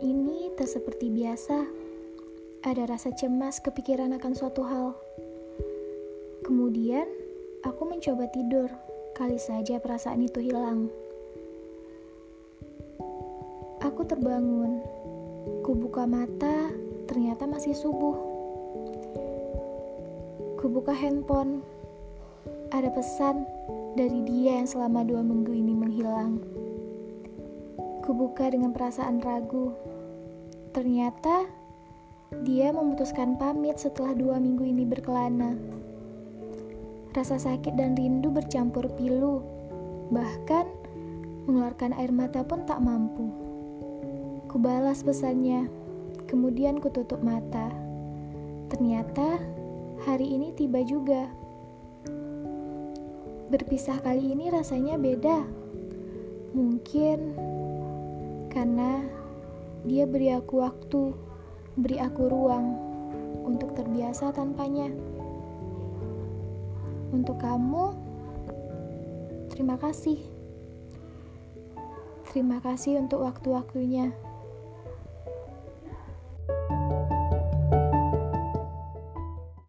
[0.00, 1.68] ini tak seperti biasa.
[2.64, 4.96] Ada rasa cemas kepikiran akan suatu hal.
[6.44, 7.04] Kemudian,
[7.64, 8.68] aku mencoba tidur.
[9.12, 10.88] Kali saja perasaan itu hilang.
[13.84, 14.80] Aku terbangun.
[15.64, 16.72] Kubuka mata,
[17.04, 18.16] ternyata masih subuh.
[20.60, 21.60] Kubuka handphone.
[22.72, 23.44] Ada pesan
[23.96, 26.40] dari dia yang selama dua minggu ini menghilang.
[28.10, 29.70] Kubuka dengan perasaan ragu.
[30.74, 31.46] Ternyata
[32.42, 35.54] dia memutuskan pamit setelah dua minggu ini berkelana.
[37.14, 39.46] Rasa sakit dan rindu bercampur pilu,
[40.10, 40.66] bahkan
[41.46, 43.30] mengeluarkan air mata pun tak mampu.
[44.50, 45.70] Kubalas pesannya,
[46.26, 47.70] kemudian kututup mata.
[48.74, 49.38] Ternyata
[50.02, 51.30] hari ini tiba juga.
[53.54, 55.46] Berpisah kali ini rasanya beda.
[56.58, 57.38] Mungkin
[58.60, 59.00] karena
[59.88, 61.16] dia beri aku waktu,
[61.80, 62.76] beri aku ruang
[63.40, 64.92] untuk terbiasa tanpanya.
[67.08, 67.96] Untuk kamu,
[69.48, 70.20] terima kasih.
[72.28, 74.12] Terima kasih untuk waktu-waktunya.